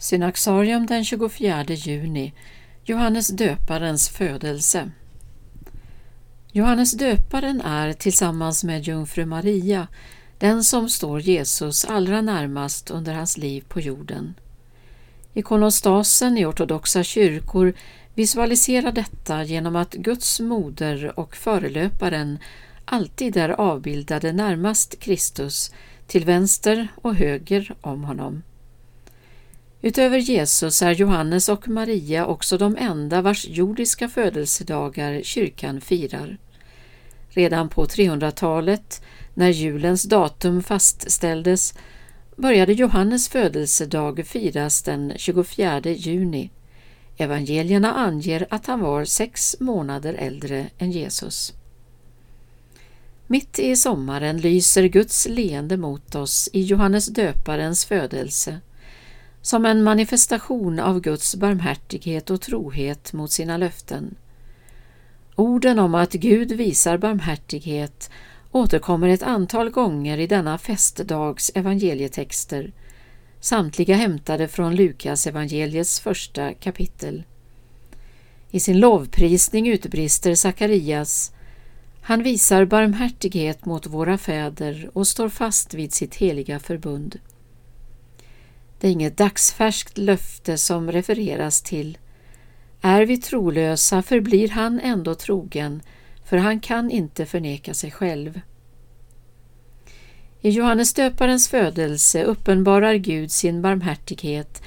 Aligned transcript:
Synaxarium 0.00 0.86
den 0.86 1.04
24 1.04 1.64
juni 1.64 2.32
Johannes 2.84 3.28
döparens 3.28 4.08
födelse 4.08 4.90
Johannes 6.52 6.92
döparen 6.92 7.60
är 7.60 7.92
tillsammans 7.92 8.64
med 8.64 8.82
jungfru 8.82 9.26
Maria 9.26 9.88
den 10.38 10.64
som 10.64 10.88
står 10.88 11.20
Jesus 11.20 11.84
allra 11.84 12.20
närmast 12.20 12.90
under 12.90 13.14
hans 13.14 13.38
liv 13.38 13.64
på 13.68 13.80
jorden. 13.80 14.34
Ikonostasen 15.34 16.38
i 16.38 16.44
ortodoxa 16.44 17.02
kyrkor 17.02 17.72
visualiserar 18.14 18.92
detta 18.92 19.44
genom 19.44 19.76
att 19.76 19.92
Guds 19.92 20.40
moder 20.40 21.18
och 21.20 21.36
förelöparen 21.36 22.38
alltid 22.84 23.36
är 23.36 23.48
avbildade 23.48 24.32
närmast 24.32 25.00
Kristus, 25.00 25.72
till 26.06 26.24
vänster 26.24 26.88
och 26.96 27.14
höger 27.14 27.74
om 27.80 28.04
honom. 28.04 28.42
Utöver 29.82 30.18
Jesus 30.18 30.82
är 30.82 30.92
Johannes 30.92 31.48
och 31.48 31.68
Maria 31.68 32.26
också 32.26 32.58
de 32.58 32.76
enda 32.76 33.22
vars 33.22 33.46
jordiska 33.48 34.08
födelsedagar 34.08 35.22
kyrkan 35.22 35.80
firar. 35.80 36.38
Redan 37.28 37.68
på 37.68 37.84
300-talet, 37.84 39.02
när 39.34 39.48
julens 39.48 40.02
datum 40.02 40.62
fastställdes, 40.62 41.74
började 42.36 42.72
Johannes 42.72 43.28
födelsedag 43.28 44.26
firas 44.26 44.82
den 44.82 45.12
24 45.16 45.80
juni. 45.84 46.50
Evangelierna 47.16 47.94
anger 47.94 48.46
att 48.50 48.66
han 48.66 48.80
var 48.80 49.04
sex 49.04 49.56
månader 49.60 50.14
äldre 50.14 50.66
än 50.78 50.90
Jesus. 50.90 51.52
Mitt 53.26 53.58
i 53.58 53.76
sommaren 53.76 54.38
lyser 54.38 54.84
Guds 54.84 55.28
leende 55.28 55.76
mot 55.76 56.14
oss 56.14 56.48
i 56.52 56.62
Johannes 56.62 57.06
döparens 57.06 57.84
födelse 57.84 58.60
som 59.42 59.66
en 59.66 59.82
manifestation 59.82 60.78
av 60.78 61.00
Guds 61.00 61.36
barmhärtighet 61.36 62.30
och 62.30 62.40
trohet 62.40 63.12
mot 63.12 63.32
sina 63.32 63.56
löften. 63.56 64.14
Orden 65.34 65.78
om 65.78 65.94
att 65.94 66.12
Gud 66.12 66.52
visar 66.52 66.98
barmhärtighet 66.98 68.10
återkommer 68.52 69.08
ett 69.08 69.22
antal 69.22 69.70
gånger 69.70 70.18
i 70.18 70.26
denna 70.26 70.58
festdags 70.58 71.50
evangelietexter, 71.54 72.72
samtliga 73.40 73.96
hämtade 73.96 74.48
från 74.48 74.76
Lukas 74.76 75.26
evangeliets 75.26 76.00
första 76.00 76.54
kapitel. 76.54 77.22
I 78.50 78.60
sin 78.60 78.80
lovprisning 78.80 79.68
utbrister 79.68 80.34
Sakarias 80.34 81.32
han 82.02 82.22
visar 82.22 82.64
barmhärtighet 82.64 83.64
mot 83.64 83.86
våra 83.86 84.18
fäder 84.18 84.90
och 84.92 85.06
står 85.06 85.28
fast 85.28 85.74
vid 85.74 85.92
sitt 85.92 86.14
heliga 86.14 86.58
förbund. 86.58 87.18
Det 88.80 88.88
är 88.88 88.92
inget 88.92 89.16
dagsfärskt 89.16 89.98
löfte 89.98 90.58
som 90.58 90.92
refereras 90.92 91.62
till. 91.62 91.98
Är 92.80 93.06
vi 93.06 93.16
trolösa 93.16 94.02
förblir 94.02 94.48
han 94.48 94.80
ändå 94.80 95.14
trogen, 95.14 95.82
för 96.24 96.36
han 96.36 96.60
kan 96.60 96.90
inte 96.90 97.26
förneka 97.26 97.74
sig 97.74 97.90
själv. 97.90 98.40
I 100.40 100.50
Johannes 100.50 100.94
döparens 100.94 101.48
födelse 101.48 102.24
uppenbarar 102.24 102.94
Gud 102.94 103.32
sin 103.32 103.62
barmhärtighet 103.62 104.62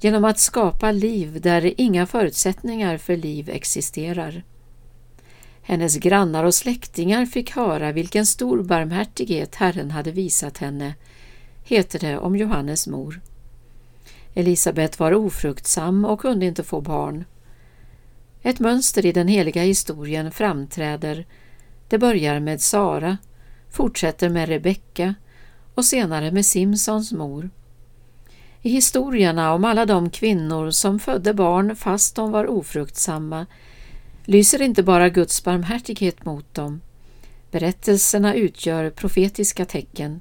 genom 0.00 0.24
att 0.24 0.38
skapa 0.38 0.92
liv 0.92 1.40
där 1.40 1.80
inga 1.80 2.06
förutsättningar 2.06 2.98
för 2.98 3.16
liv 3.16 3.48
existerar. 3.48 4.44
Hennes 5.62 5.96
grannar 5.96 6.44
och 6.44 6.54
släktingar 6.54 7.26
fick 7.26 7.50
höra 7.50 7.92
vilken 7.92 8.26
stor 8.26 8.62
barmhärtighet 8.62 9.54
Herren 9.54 9.90
hade 9.90 10.10
visat 10.10 10.58
henne, 10.58 10.94
heter 11.64 11.98
det 11.98 12.18
om 12.18 12.36
Johannes 12.36 12.86
mor. 12.86 13.20
Elisabet 14.38 14.98
var 14.98 15.14
ofruktsam 15.14 16.04
och 16.04 16.20
kunde 16.20 16.46
inte 16.46 16.64
få 16.64 16.80
barn. 16.80 17.24
Ett 18.42 18.60
mönster 18.60 19.06
i 19.06 19.12
den 19.12 19.28
heliga 19.28 19.62
historien 19.62 20.30
framträder. 20.30 21.26
Det 21.88 21.98
börjar 21.98 22.40
med 22.40 22.60
Sara, 22.60 23.18
fortsätter 23.70 24.28
med 24.28 24.48
Rebecka 24.48 25.14
och 25.74 25.84
senare 25.84 26.30
med 26.30 26.46
Simsons 26.46 27.12
mor. 27.12 27.50
I 28.62 28.68
historierna 28.68 29.54
om 29.54 29.64
alla 29.64 29.86
de 29.86 30.10
kvinnor 30.10 30.70
som 30.70 30.98
födde 30.98 31.34
barn 31.34 31.76
fast 31.76 32.16
de 32.16 32.30
var 32.30 32.46
ofruktsamma 32.46 33.46
lyser 34.24 34.62
inte 34.62 34.82
bara 34.82 35.08
Guds 35.08 35.44
barmhärtighet 35.44 36.24
mot 36.24 36.54
dem. 36.54 36.80
Berättelserna 37.50 38.34
utgör 38.34 38.90
profetiska 38.90 39.64
tecken. 39.64 40.20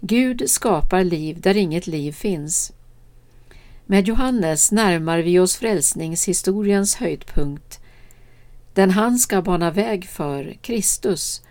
Gud 0.00 0.50
skapar 0.50 1.04
liv 1.04 1.40
där 1.40 1.56
inget 1.56 1.86
liv 1.86 2.12
finns. 2.12 2.72
Med 3.90 4.08
Johannes 4.08 4.72
närmar 4.72 5.18
vi 5.18 5.38
oss 5.38 5.56
frälsningshistoriens 5.56 6.96
höjdpunkt. 6.96 7.80
Den 8.74 8.90
han 8.90 9.18
ska 9.18 9.42
bana 9.42 9.70
väg 9.70 10.08
för, 10.08 10.56
Kristus, 10.62 11.42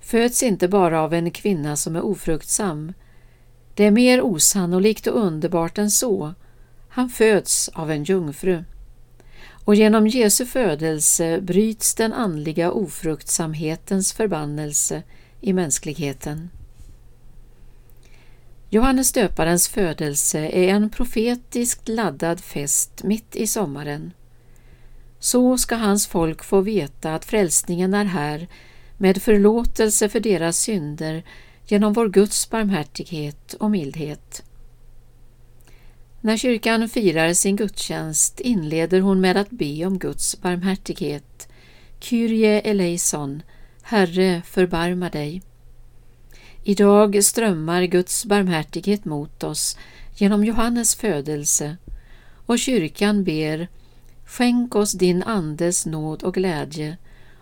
föds 0.00 0.42
inte 0.42 0.68
bara 0.68 1.00
av 1.00 1.14
en 1.14 1.30
kvinna 1.30 1.76
som 1.76 1.96
är 1.96 2.04
ofruktsam. 2.04 2.92
Det 3.74 3.84
är 3.84 3.90
mer 3.90 4.22
osannolikt 4.22 5.06
och 5.06 5.20
underbart 5.26 5.78
än 5.78 5.90
så. 5.90 6.34
Han 6.88 7.08
föds 7.08 7.68
av 7.68 7.90
en 7.90 8.04
jungfru. 8.04 8.64
Och 9.64 9.74
genom 9.74 10.06
Jesu 10.06 10.46
födelse 10.46 11.40
bryts 11.40 11.94
den 11.94 12.12
andliga 12.12 12.72
ofruktsamhetens 12.72 14.12
förbannelse 14.12 15.02
i 15.40 15.52
mänskligheten. 15.52 16.50
Johannes 18.72 19.12
döparens 19.12 19.68
födelse 19.68 20.38
är 20.38 20.68
en 20.68 20.90
profetiskt 20.90 21.88
laddad 21.88 22.40
fest 22.40 23.02
mitt 23.04 23.36
i 23.36 23.46
sommaren. 23.46 24.12
Så 25.18 25.58
ska 25.58 25.74
hans 25.76 26.06
folk 26.06 26.44
få 26.44 26.60
veta 26.60 27.14
att 27.14 27.24
frälsningen 27.24 27.94
är 27.94 28.04
här 28.04 28.48
med 28.96 29.22
förlåtelse 29.22 30.08
för 30.08 30.20
deras 30.20 30.58
synder 30.58 31.22
genom 31.66 31.92
vår 31.92 32.08
Guds 32.08 32.50
barmhärtighet 32.50 33.54
och 33.54 33.70
mildhet. 33.70 34.42
När 36.20 36.36
kyrkan 36.36 36.88
firar 36.88 37.32
sin 37.32 37.56
gudstjänst 37.56 38.40
inleder 38.40 39.00
hon 39.00 39.20
med 39.20 39.36
att 39.36 39.50
be 39.50 39.86
om 39.86 39.98
Guds 39.98 40.40
barmhärtighet. 40.40 41.48
Kyrie 42.00 42.60
eleison, 42.60 43.42
Herre 43.82 44.42
förbarma 44.46 45.08
dig. 45.08 45.42
Idag 46.64 47.24
strömmar 47.24 47.82
Guds 47.82 48.24
barmhärtighet 48.24 49.04
mot 49.04 49.44
oss 49.44 49.78
genom 50.16 50.44
Johannes 50.44 50.94
födelse 50.94 51.76
och 52.46 52.58
kyrkan 52.58 53.24
ber 53.24 53.68
Skänk 54.26 54.74
oss 54.74 54.92
din 54.92 55.22
Andes 55.22 55.86
nåd 55.86 56.22
och 56.22 56.34
glädje 56.34 56.96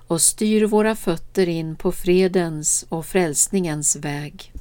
och 0.07 0.21
styr 0.21 0.65
våra 0.65 0.97
fötter 0.97 1.49
in 1.49 1.77
på 1.77 1.93
fredens 1.93 2.87
och 2.89 3.07
frälsningens 3.07 3.97
väg. 3.97 4.53